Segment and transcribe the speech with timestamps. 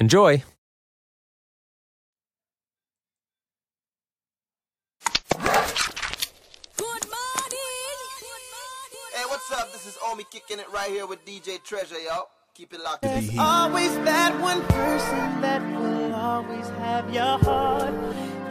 [0.00, 0.36] Enjoy!
[0.36, 0.44] Hey,
[9.26, 9.72] what's up?
[9.72, 12.28] This is Omi kicking it right here with DJ Treasure, yo.
[12.54, 13.02] Keep it locked.
[13.02, 17.92] There's always that one person that will always have your heart.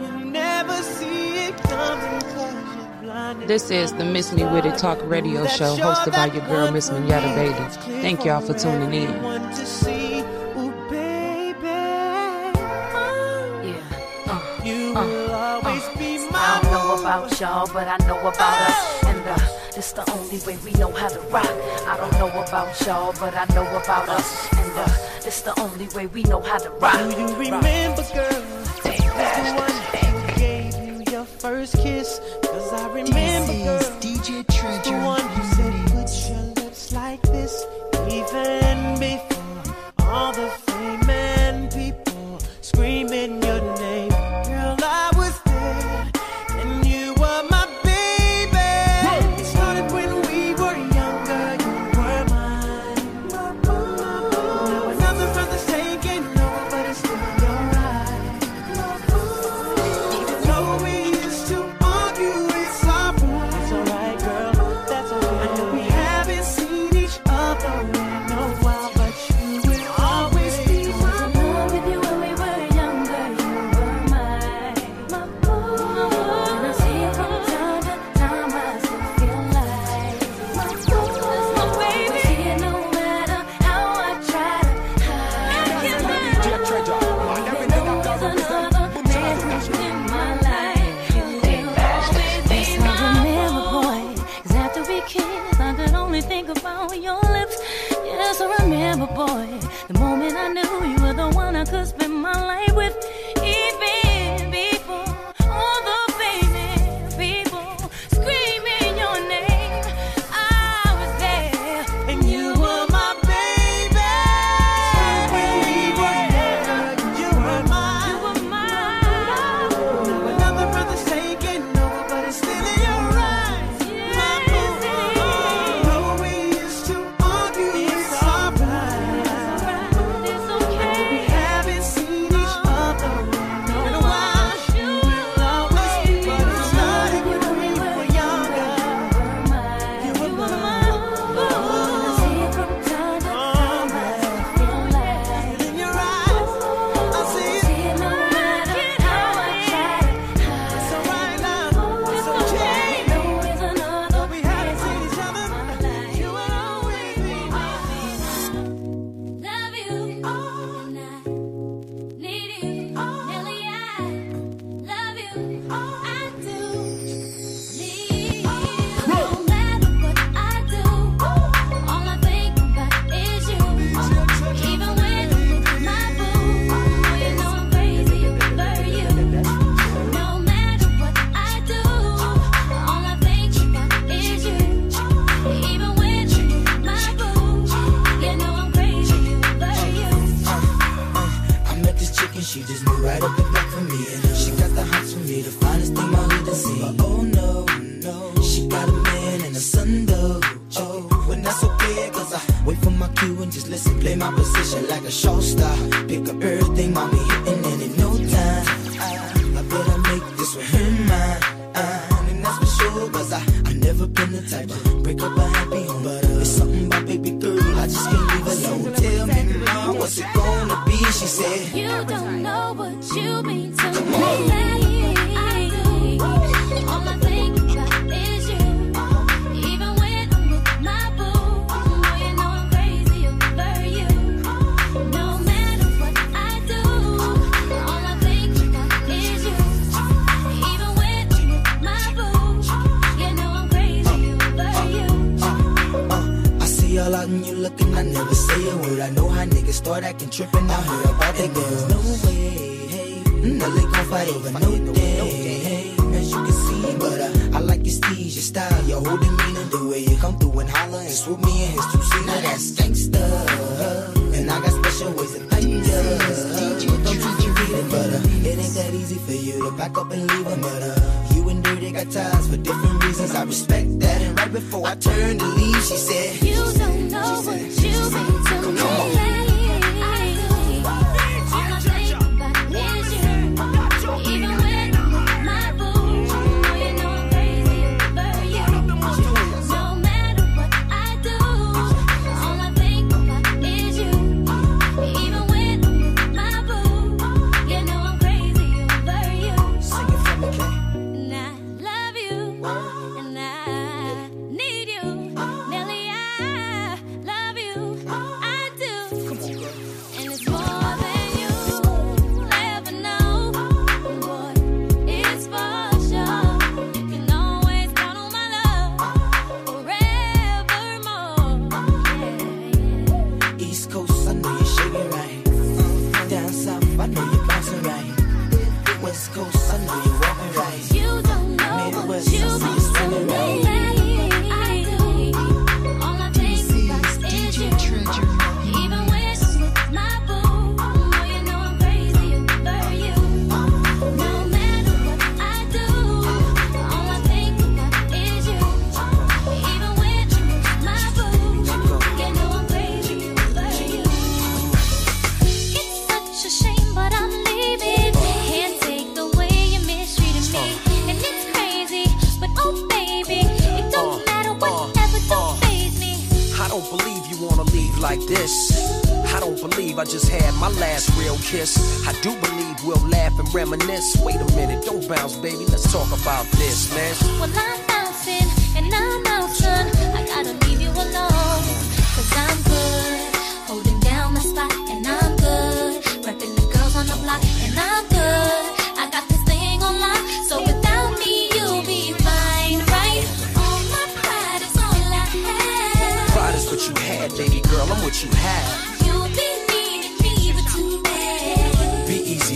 [0.02, 3.48] You never see it coming 'cause you're blinded.
[3.48, 6.90] This is the Miss Me With It Talk radio show hosted by your girl, Miss
[6.90, 8.02] Mignetta Bailey.
[8.02, 9.97] Thank y'all for tuning in.
[17.08, 19.04] About y'all, but I know about us.
[19.04, 19.38] And uh,
[19.74, 21.48] it's the only way we know how to rock.
[21.86, 24.52] I don't know about y'all, but I know about us.
[24.52, 24.88] And uh,
[25.24, 27.00] it's the only way we know how to rock.
[27.10, 28.42] Do you remember, girl?
[28.84, 32.20] Who's the one who gave you your first kiss?
[32.42, 33.80] Cause I remember, girl.
[34.04, 34.44] DJ
[34.84, 37.64] The one who said, put your lips like this.
[38.10, 40.67] Even before all the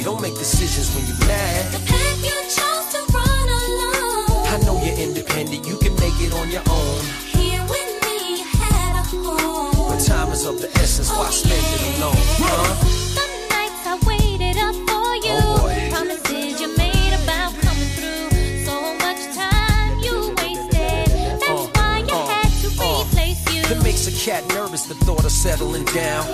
[0.04, 1.72] Don't make decisions when you're mad.
[1.72, 4.46] The path you chose to run alone.
[4.54, 7.00] I know you're independent, you can make it on your own.
[7.38, 9.88] Here with me, you had a home.
[9.96, 12.14] But time is of the essence, why spend it alone?
[12.42, 12.74] Huh?
[13.14, 15.38] The nights I waited up for you.
[15.38, 15.90] Oh, boy.
[15.94, 18.66] Promises you made about coming through.
[18.66, 21.06] So much time you wasted.
[21.38, 23.04] That's Uh, why I uh, had to uh.
[23.06, 23.62] replace you.
[23.70, 26.26] That makes a cat nervous, the thought of settling down.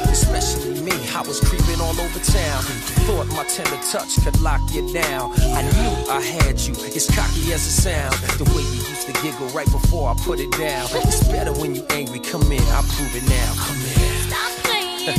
[1.19, 2.63] I was creeping all over town.
[3.03, 5.33] Thought my tender touch could lock you down.
[5.51, 8.39] I knew I had you, it's cocky as it sounds.
[8.39, 10.87] The way you used to giggle right before I put it down.
[10.95, 13.51] It's better when you angry, come in, I'll prove it now.
[13.59, 13.99] Come in.
[14.31, 15.19] Stop playing.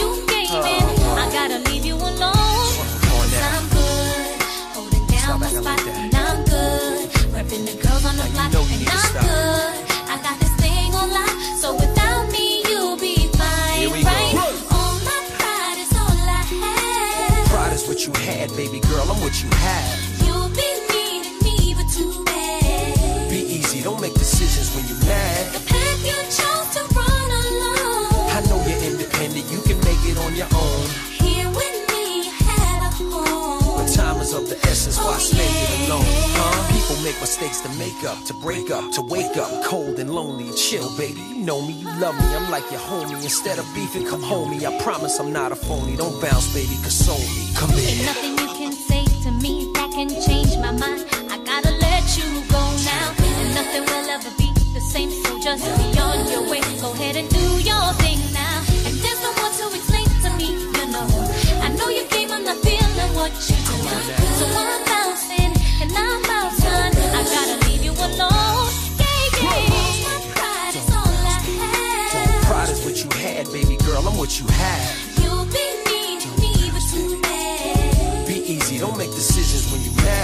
[0.00, 0.84] you gave in.
[1.20, 2.72] I gotta leave you alone.
[3.04, 3.36] Cause.
[3.36, 4.40] I'm good.
[4.72, 5.64] Holding down my spot.
[5.64, 7.10] like and I'm good.
[7.36, 8.48] Repping the girls on the block.
[8.48, 9.20] and I'm stop.
[9.20, 10.08] good.
[10.08, 11.36] I got this thing on lock.
[11.60, 12.23] So without
[18.56, 19.98] baby girl, I'm what you have.
[20.24, 23.28] You'll be needing me, but too bad.
[23.30, 25.52] Be easy, don't make decisions when you're mad.
[25.54, 28.30] The path you chose to run alone.
[28.30, 30.86] I know you're independent, you can make it on your own.
[31.18, 33.78] Here with me, you had a home.
[33.78, 36.04] But time is of the essence, why oh, spend it alone?
[36.06, 36.72] Huh?
[36.72, 40.52] People make mistakes to make up, to break up, to wake up cold and lonely.
[40.54, 43.20] Chill, baby, you know me, you love me, I'm like your homie.
[43.22, 44.64] Instead of beefing, come home me.
[44.64, 45.96] I promise I'm not a phony.
[45.96, 47.50] Don't bounce, baby, console me.
[47.56, 48.43] Come in.
[48.64, 51.04] You can say to me that can change my mind.
[51.28, 53.12] I gotta let you go now.
[53.20, 56.60] And nothing will ever be the same, so just be on your way.
[56.80, 58.64] Go ahead and do your thing now.
[58.86, 61.06] And there's no more to explain to me, you know.
[61.60, 63.76] I know you came, I'm not feeling what you do.
[64.38, 65.52] So I'm bouncing
[65.82, 66.92] and I'm out, son.
[67.18, 68.68] I gotta leave you alone.
[69.02, 70.08] Yeah, yeah.
[70.08, 72.44] My pride is all I have.
[72.48, 75.20] Pride is what you had, baby girl, I'm what you have.
[75.20, 77.23] You'll be needing me, but
[79.06, 80.23] make decisions when you mad.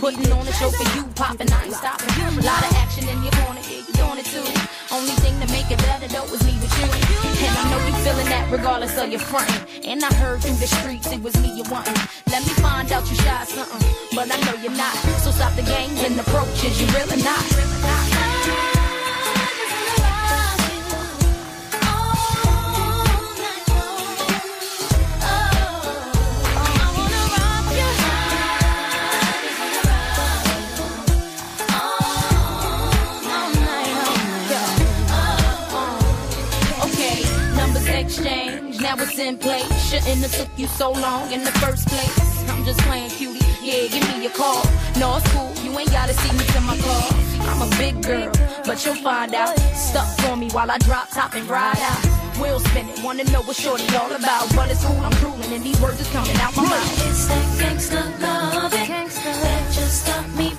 [0.00, 2.08] Putting on a show for you, popping, I ain't stopping.
[2.08, 4.40] A lot of action in your corner, yeah, you doing it too.
[4.90, 6.88] Only thing to make it better though is me with you.
[7.44, 9.84] And I know you feeling that regardless of your frame.
[9.84, 12.00] And I heard through the streets it was me you wanting.
[12.32, 14.94] Let me find out you shy something, but I know you're not.
[15.20, 17.44] So stop the games and approaches, you really not.
[18.48, 18.69] Okay,
[38.96, 39.70] now it's in place.
[39.88, 42.48] Shouldn't have took you so long in the first place.
[42.50, 44.64] I'm just playing cutie, yeah, give me your call.
[44.98, 47.06] No, it's cool, you ain't gotta see me to my car.
[47.50, 48.30] I'm a big girl,
[48.64, 49.56] but you'll find out.
[49.74, 52.02] Stuck for me while I drop top and ride out.
[52.40, 54.54] Wheel spinning, wanna know what shorty all about.
[54.56, 57.08] But it's cool, I'm cruising, and these words is coming out my mouth.
[57.08, 60.49] It's that gangsta love that just got me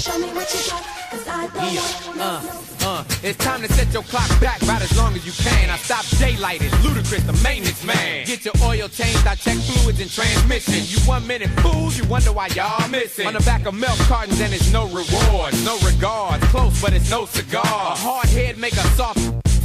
[0.00, 2.24] show me what you got, 'cause I don't want no.
[2.24, 2.40] Uh,
[2.86, 5.68] uh, it's time to set your clock back about as long as you can.
[5.68, 8.24] I stop daylight, it's ludicrous, the maintenance man.
[8.24, 10.80] Get your oil changed, I check fluids and transmission.
[10.86, 13.26] You one minute fools, you wonder why y'all missing.
[13.26, 16.40] On the back of milk cartons and it's no reward, no regard.
[16.52, 17.92] Close, but it's no cigar.
[17.92, 19.20] A hard head make a soft,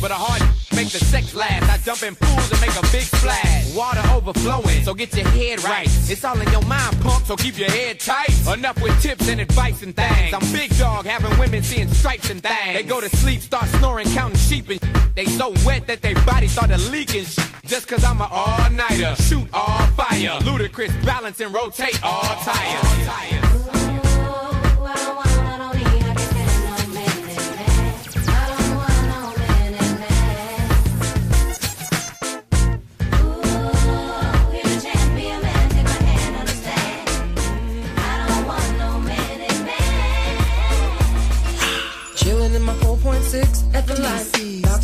[0.06, 0.42] but a hard
[0.76, 1.64] make the sex last.
[1.68, 3.74] I jump in pools and make a big splash.
[3.74, 5.88] Water overflowing, so get your head right.
[5.88, 8.30] It's all in your mind, pump, so keep your head tight.
[8.54, 10.32] Enough with tips and advice and things.
[10.32, 12.74] I'm big dog, having women seeing stripes and things.
[12.78, 14.80] They go to sleep, start snoring, counting sheep and
[15.16, 17.26] they so wet that their body started leaking.
[17.66, 20.38] Just cause I'm an all-nighter, shoot all fire.
[20.46, 23.08] Ludacris balance and rotate all tires.
[23.10, 23.45] I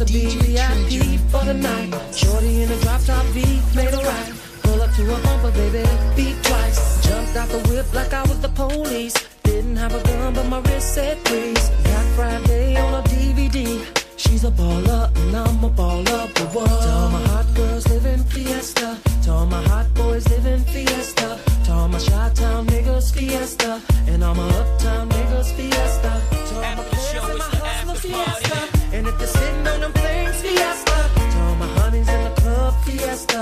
[0.05, 1.93] to be VIP for the night.
[2.13, 3.41] Shorty in a drop top V,
[3.75, 4.33] made a right.
[4.63, 5.83] Pull up to a bumper, baby,
[6.15, 7.07] beat twice.
[7.07, 9.13] Jumped out the whip like I was the police.
[9.43, 11.69] Didn't have a gun, but my wrist said freeze.
[11.83, 13.85] Got Friday on a DVD.
[14.17, 16.67] She's a baller, and I'm a baller, but what?
[16.67, 18.97] To all my hot girls living fiesta.
[19.23, 21.39] To all my hot boys living fiesta.
[21.65, 23.81] To all my Chi-Town niggas fiesta.
[24.07, 26.40] And all my uptown niggas fiesta.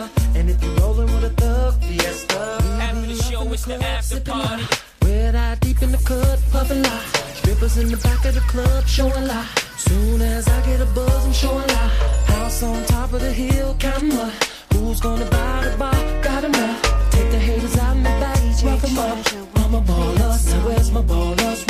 [0.07, 0.37] Fiesta.
[0.37, 2.57] And if you're rolling with a thug fiesta.
[2.81, 4.63] After the show, it's the after party.
[5.03, 7.05] Red eye deep in the cut, puffin' lie.
[7.35, 9.47] Strippers in the back of the club, showing lie.
[9.77, 11.91] Soon as I get a buzz, I'm showing lie.
[12.27, 14.33] House on top of the hill, counting what?
[14.73, 15.93] Who's gonna buy the bar?
[16.21, 16.81] Got enough.
[17.11, 19.17] Take the haters out in the back, rough 'em up.
[19.55, 21.68] I'm a baller, now where's my ballers?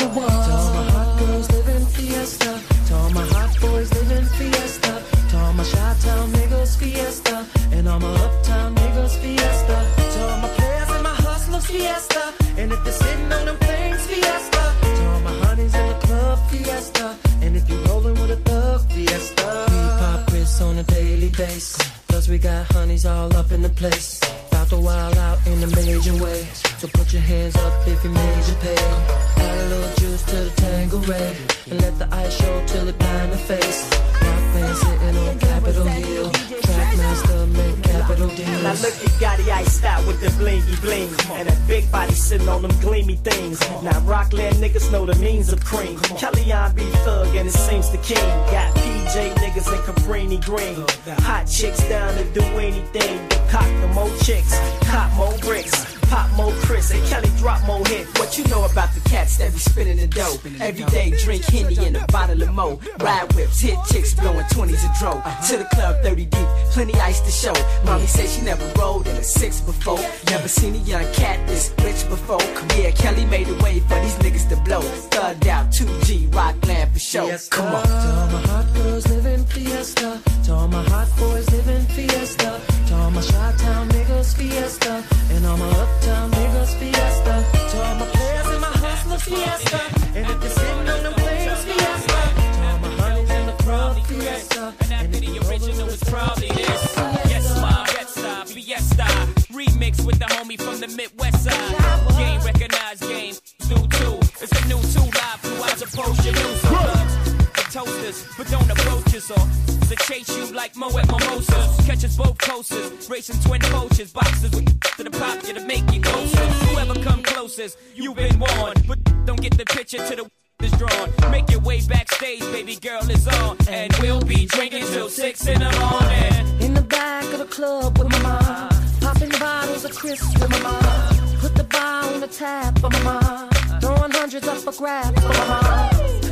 [119.99, 121.31] Picture to the is drawn.
[121.31, 125.59] Make your way backstage, baby girl is on, and we'll be drinking till six in
[125.59, 126.62] the morning.
[126.62, 128.69] In the back of the club with my mom.
[129.01, 131.39] Popping bottles of Chris with my mom.
[131.39, 133.49] Put the bar on the tap for my mom.
[133.81, 135.89] Throwing hundreds up for grabs for my mom.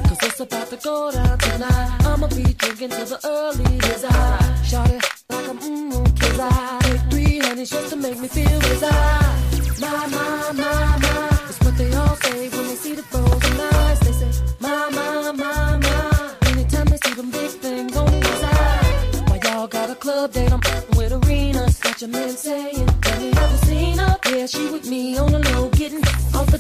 [0.07, 1.97] Cause it's about to go down tonight.
[2.01, 4.63] I'ma be drinking till the early desire.
[4.65, 8.27] Shot it like I'm mm, mmm, kids I take three honeys just to make me
[8.27, 9.35] feel desire.
[9.79, 11.36] My, my, my, my.
[11.77, 13.99] They all say when they see the frozen eyes.
[13.99, 16.35] They say, my, my, my, my.
[16.47, 19.29] Anytime they see them big things on the side.
[19.29, 20.51] Why y'all got a club date?
[20.51, 20.61] I'm
[20.97, 21.77] with arenas.
[21.79, 24.17] Got your man saying, have you ever seen her?
[24.25, 26.59] Yeah, she with me on the low, getting off the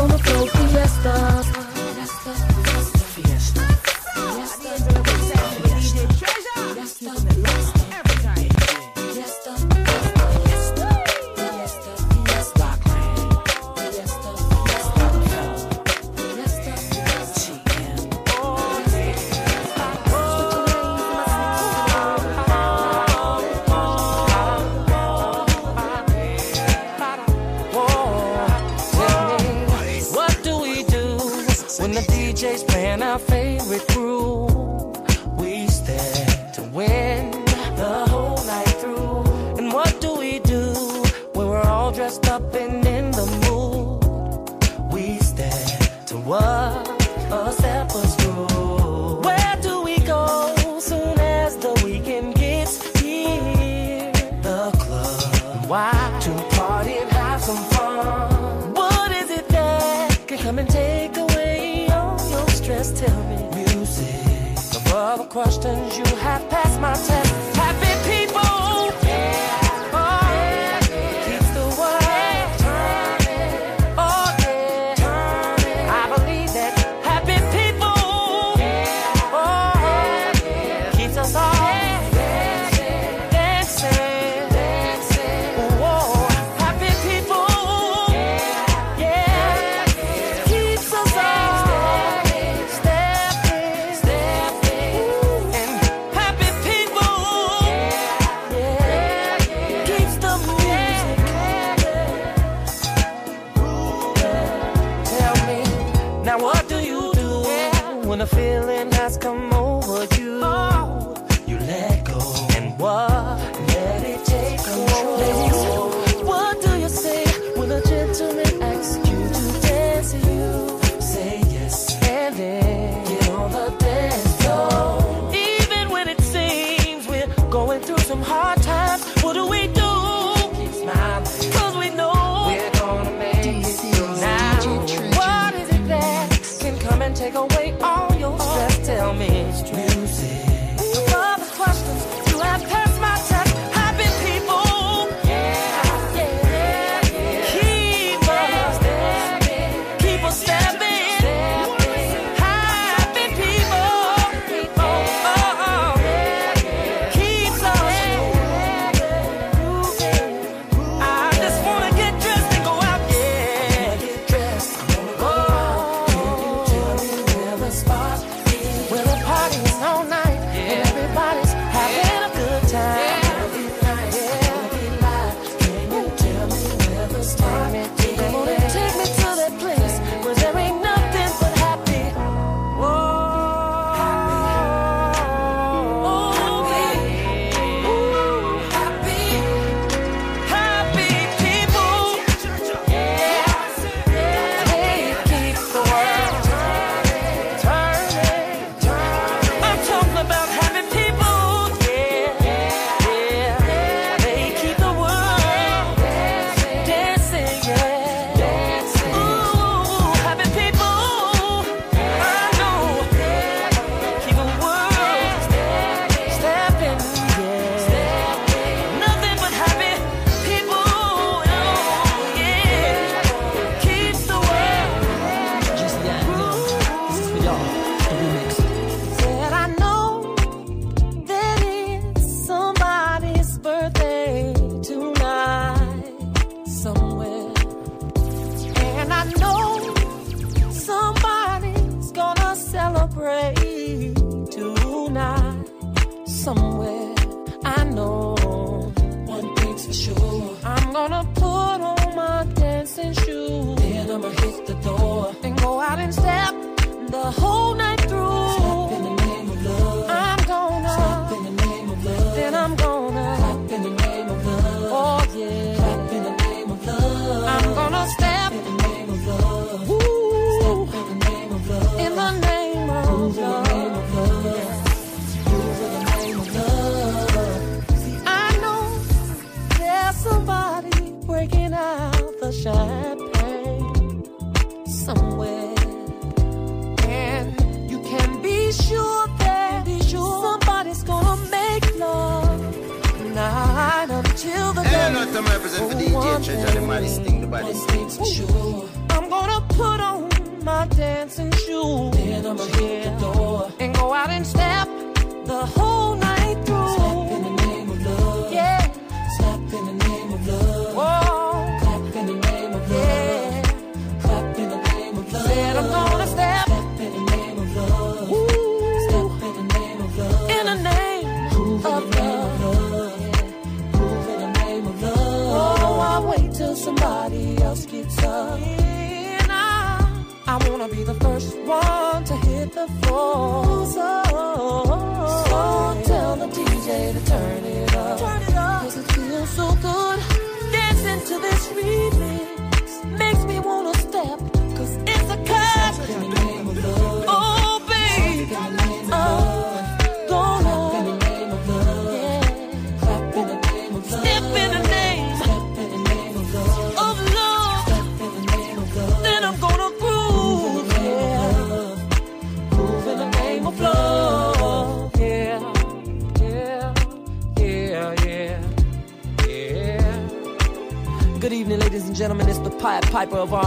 [0.00, 0.48] on the floor.
[0.48, 1.67] Fiesta.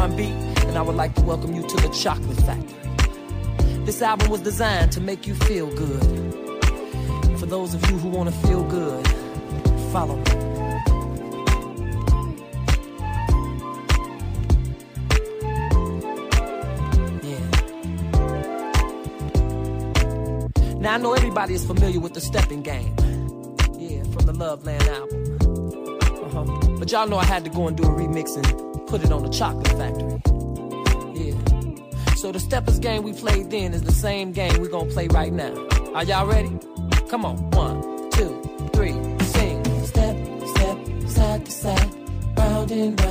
[0.01, 3.85] R&B, and I would like to welcome you to the Chocolate Factory.
[3.85, 6.01] This album was designed to make you feel good.
[7.39, 9.07] For those of you who want to feel good,
[9.91, 10.23] follow me.
[20.79, 22.95] Now I know everybody is familiar with the stepping game.
[23.77, 25.99] Yeah, from the Love Land album.
[26.01, 26.77] Uh-huh.
[26.79, 29.29] But y'all know I had to go and do a remixing put it on the
[29.29, 30.19] chocolate factory.
[31.15, 32.15] Yeah.
[32.15, 35.31] So the steppers game we played then is the same game we gonna play right
[35.31, 35.53] now.
[35.95, 36.51] Are y'all ready?
[37.09, 37.81] Come on, one,
[38.11, 38.31] two,
[38.73, 38.91] three,
[39.33, 39.63] sing.
[39.85, 40.17] Step,
[40.55, 40.77] step,
[41.07, 41.89] side to side,
[42.37, 43.10] round and round.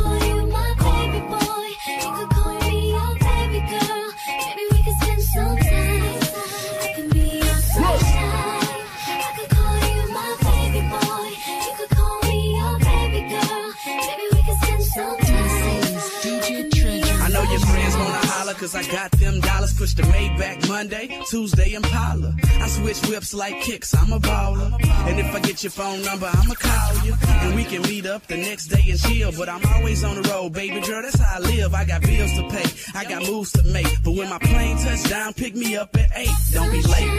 [18.73, 19.73] I got them dollars.
[19.73, 22.35] Push the Maybach Monday, Tuesday Impala.
[22.43, 24.71] I switch whips like kicks, I'm a baller.
[25.07, 27.13] And if I get your phone number, I'ma call you.
[27.21, 29.31] And we can meet up the next day and chill.
[29.37, 31.73] But I'm always on the road, baby girl, that's how I live.
[31.73, 34.03] I got bills to pay, I got moves to make.
[34.03, 36.29] But when my plane touch down, pick me up at 8.
[36.53, 37.11] Don't be late.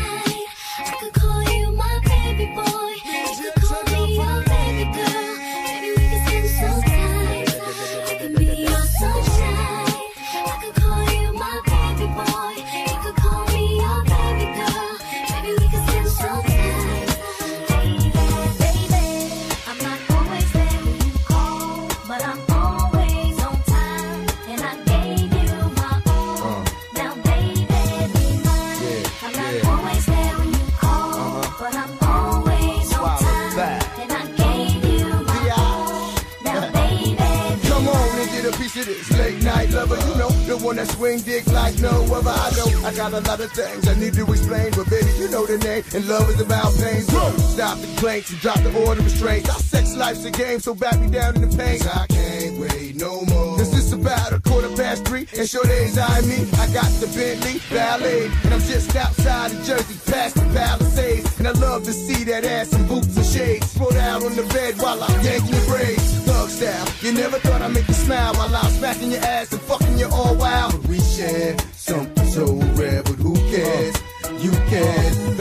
[0.78, 2.81] I could call you my baby boy.
[38.52, 39.96] A piece of this late night lover.
[39.96, 42.30] You know, the one that swing dick like no other.
[42.30, 45.28] I know I got a lot of things I need to explain, but baby, you
[45.30, 45.84] know the name.
[45.94, 47.02] And love is about pain.
[47.02, 49.48] So stop the complaints and drop the order of restraints.
[49.48, 51.80] Our sex life's a game, so back me down in the pain.
[51.82, 53.51] I can't wait no more.
[53.62, 56.50] This is about a quarter past three, and sure days I me.
[56.58, 61.38] I got the Bentley Ballet, and I'm just outside of Jersey, past the Palisades.
[61.38, 63.72] And I love to see that ass in boots and shades.
[63.74, 66.02] Throw out on the bed while I'm yanking your braids.
[66.26, 69.60] Thug style, you never thought I'd make you smile while I'm smacking your ass and
[69.62, 70.72] fucking you all wild.
[70.72, 73.94] But we share something so rare, but who cares?
[74.42, 75.36] You can,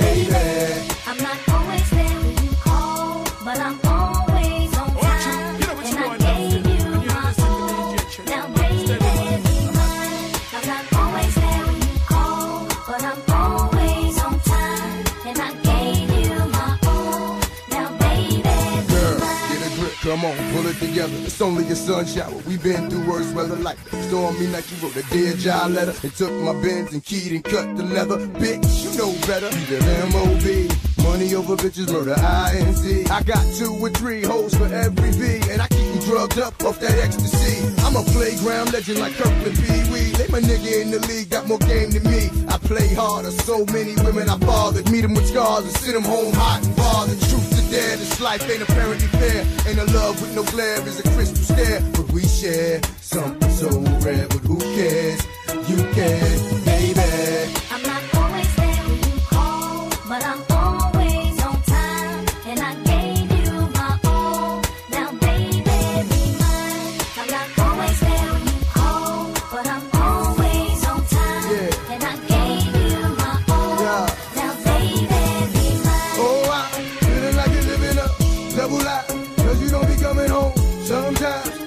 [20.12, 21.16] come on, pull it together.
[21.24, 22.36] It's only a sun shower.
[22.46, 23.78] We've been through worse weather like
[24.10, 24.70] stormy night.
[24.70, 27.84] You wrote a dear John letter and took my Benz and keyed and cut the
[27.84, 28.18] leather.
[28.42, 29.48] Bitch, you know better.
[29.48, 30.68] M.O.B.
[31.02, 33.06] Money over bitches, murder I.N.C.
[33.06, 36.80] I got two or three hoes for every V, and I keep drugged up off
[36.80, 37.62] that ecstasy.
[37.86, 40.12] I'm a playground legend like Kirkland Pee Wee.
[40.18, 42.30] They my nigga in the league, got more game than me.
[42.48, 44.90] I play harder, so many women I bothered.
[44.92, 47.20] Meet them with scars and send them home hot and bothered.
[47.30, 49.46] Truth to dare, this life ain't apparently fair.
[49.68, 51.82] Ain't a love with no glare, is a crystal stare.
[51.92, 53.70] But we share something so
[54.06, 55.22] rare, but who cares?
[55.70, 57.54] You can, baby.
[57.72, 60.61] I'm not always there when you call, but I'm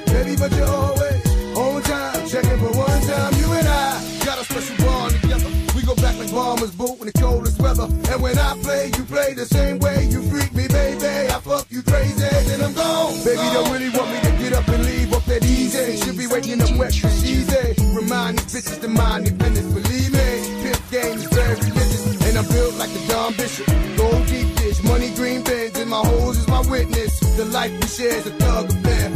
[0.06, 1.20] baby, but you're always
[1.56, 2.26] on time.
[2.28, 5.50] Checking for one time, you and I got a special bond together.
[5.76, 7.88] We go back like bombers boot in the coldest weather.
[8.10, 10.06] And when I play, you play the same way.
[10.06, 11.30] You freak me, baby.
[11.30, 13.14] I fuck you crazy, then I'm gone.
[13.24, 15.96] Baby, don't really want me to get up and leave off that easy.
[16.02, 17.74] Should be waking up wet for easy.
[17.94, 19.66] Remind these bitches to mind business.
[19.72, 20.28] Believe me,
[20.62, 22.04] pimp game is very religious.
[22.26, 23.66] And I'm built like a Don Bishop.
[23.96, 27.20] Gold deep dish, money green Benz, and my hoes is my witness.
[27.36, 29.13] The life we share is a thug affair.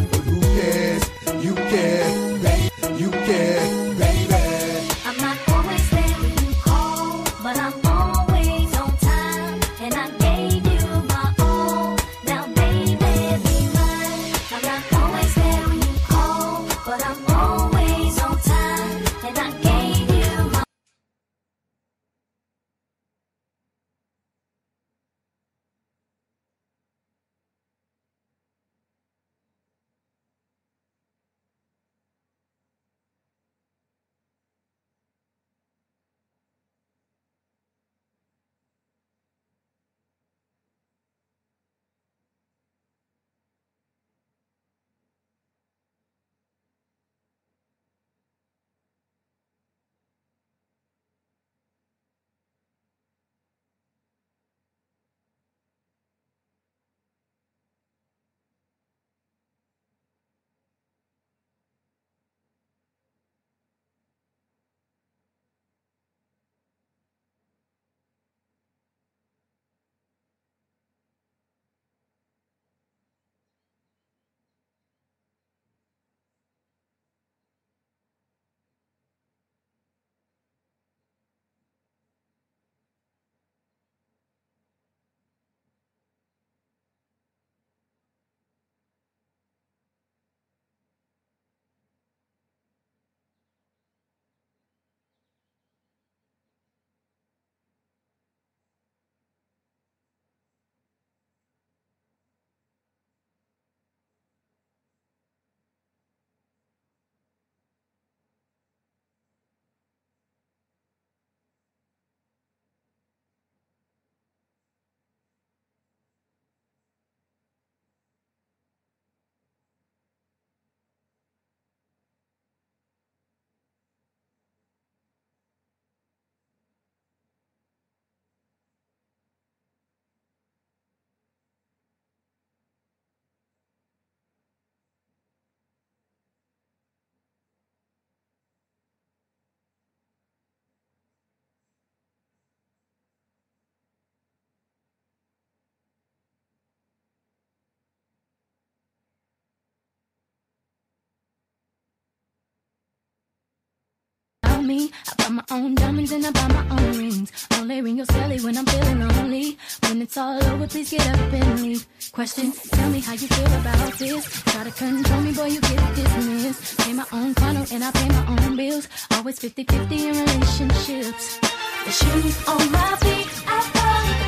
[154.68, 154.92] Me.
[155.08, 157.32] I buy my own diamonds and I buy my own rings.
[157.54, 159.56] Only ring your celly when I'm feeling lonely.
[159.84, 161.86] When it's all over, please get up and leave.
[162.12, 164.42] Question, tell me how you feel about this.
[164.42, 166.80] Try to control me, boy, you get dismissed.
[166.80, 168.88] Pay my own condo and I pay my own bills.
[169.12, 171.38] Always 50-50 in relationships.
[171.86, 174.18] The shoes on my feet, I follow.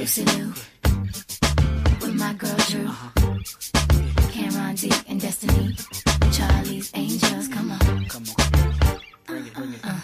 [0.00, 0.54] Lucy Liu,
[2.00, 2.88] with my girl Drew.
[4.32, 5.76] Cameron D and Destiny.
[6.36, 8.04] Charlie's Angels, come on.
[8.08, 9.74] Come on.
[9.82, 10.00] Uh.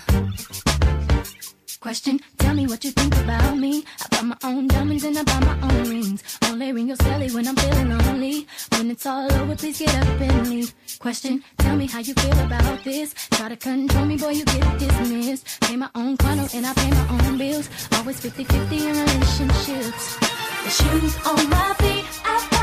[1.79, 3.85] Question, tell me what you think about me.
[4.01, 6.23] I buy my own diamonds and I buy my own rings.
[6.49, 8.47] Only ring your celly when I'm feeling lonely.
[8.71, 10.73] When it's all over, please get up and leave.
[11.01, 13.13] Question, tell me how you feel about this.
[13.33, 15.61] Try to control me, boy, you get dismissed.
[15.61, 17.69] Pay my own condo and I pay my own bills.
[17.93, 20.17] Always 50-50 in relationships.
[20.65, 22.62] The shoes on my feet, I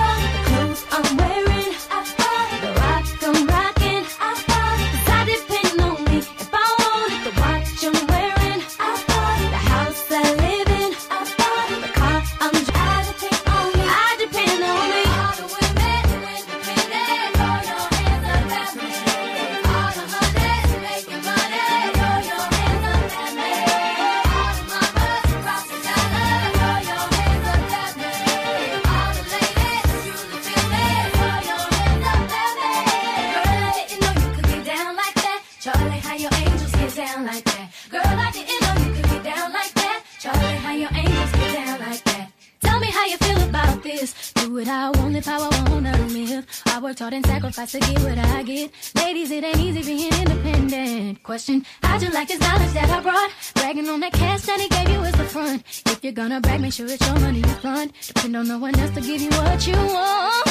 [56.30, 57.92] Gonna brag, make sure it's your money you fund.
[58.06, 60.48] Depend on no one else to give you what you want.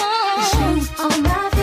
[0.51, 1.58] Shoes on my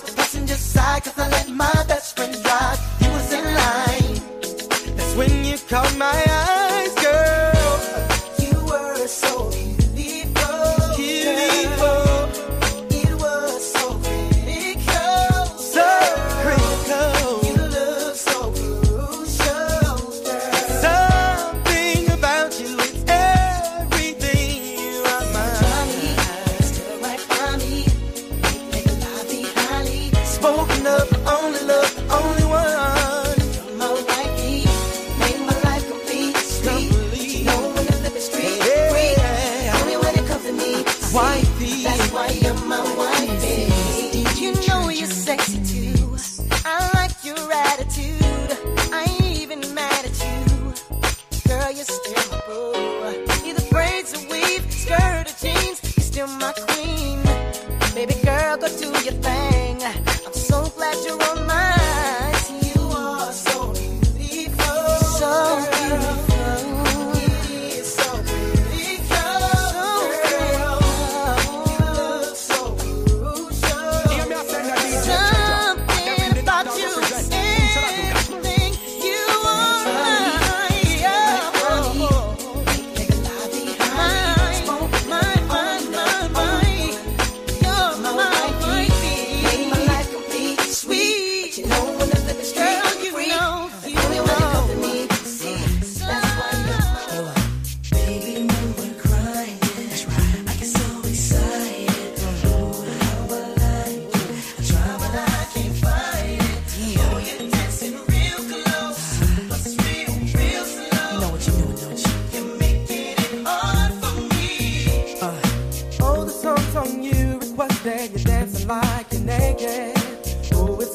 [0.00, 1.84] passenger side, cause I let my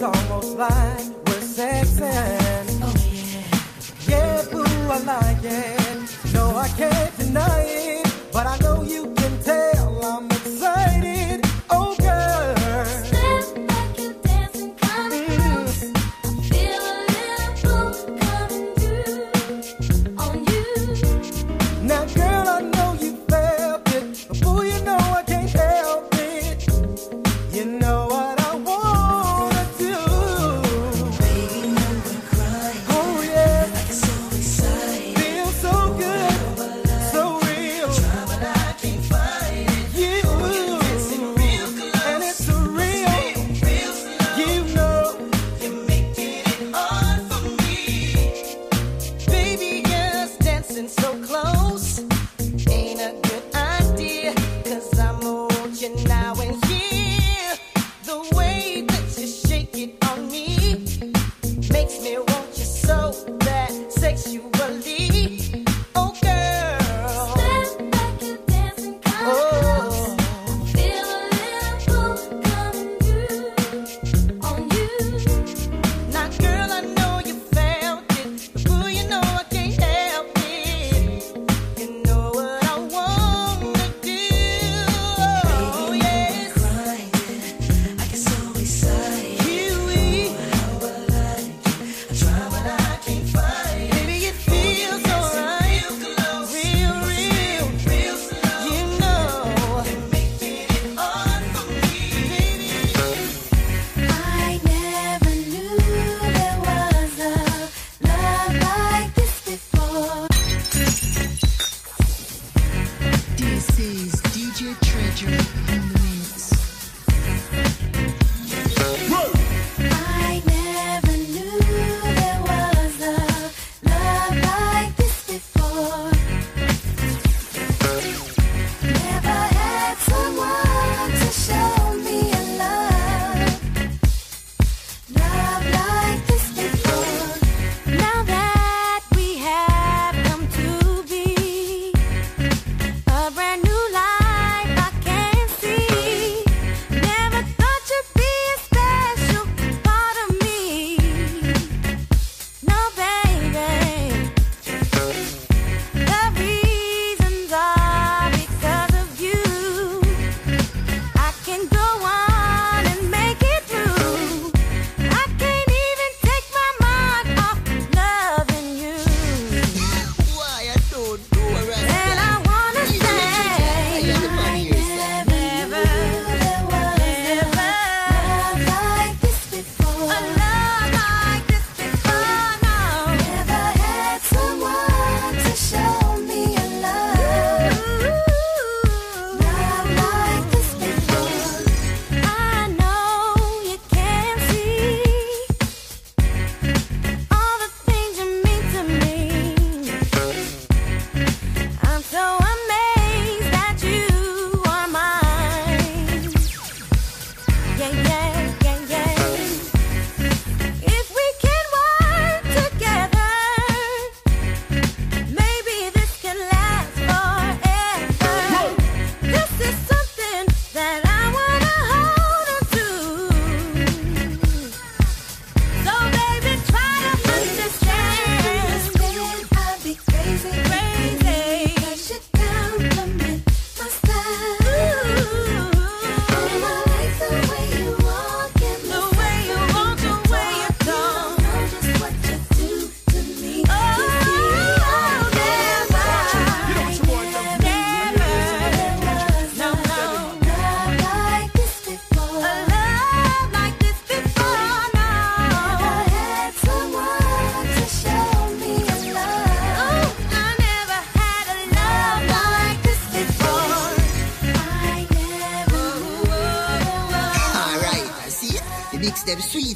[0.02, 2.80] It's almost like we're sexing.
[2.82, 2.94] Oh,
[4.08, 4.08] yeah.
[4.08, 6.34] yeah, boo, I like it.
[6.34, 7.69] No, I can't deny it.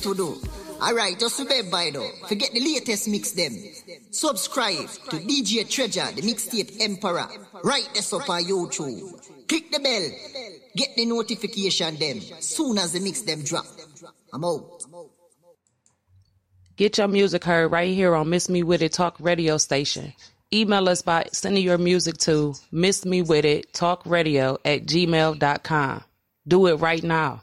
[0.03, 0.41] to do.
[0.81, 3.53] Alright, just remember, you forget the latest mix them.
[4.11, 7.27] Subscribe to DJ Treasure, the mixtape Emperor.
[7.63, 9.47] Right this up on YouTube.
[9.47, 10.09] Click the bell.
[10.75, 13.65] Get the notification them soon as the mix them drop.
[14.33, 14.83] I'm out.
[16.75, 20.13] Get your music heard right here on Miss Me With It Talk radio station.
[20.51, 26.03] Email us by sending your music to Miss Me With It Talk Radio at gmail.com.
[26.47, 27.42] Do it right now.